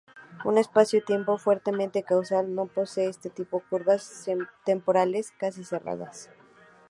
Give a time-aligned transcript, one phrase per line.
[0.45, 4.27] Un espacio-tiempo fuertemente causal no posee ese tipo curvas
[4.65, 6.31] temporales "casi-cerradas".